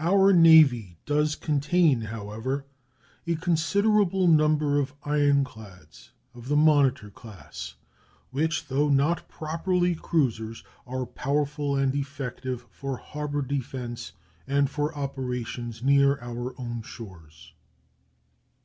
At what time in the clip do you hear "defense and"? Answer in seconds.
13.40-14.68